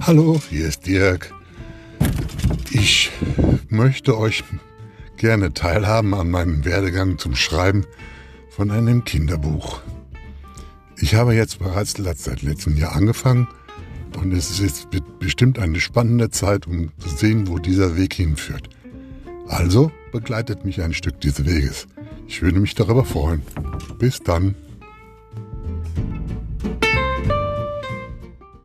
[0.00, 1.34] Hallo, hier ist Dirk.
[2.70, 3.10] Ich
[3.68, 4.44] möchte euch
[5.16, 7.84] gerne teilhaben an meinem Werdegang zum Schreiben
[8.50, 9.80] von einem Kinderbuch.
[10.98, 13.48] Ich habe jetzt bereits seit letztem Jahr angefangen
[14.16, 14.88] und es ist jetzt
[15.18, 18.68] bestimmt eine spannende Zeit, um zu sehen, wo dieser Weg hinführt.
[19.48, 21.86] Also begleitet mich ein Stück dieses Weges.
[22.28, 23.42] Ich würde mich darüber freuen.
[23.98, 24.54] Bis dann.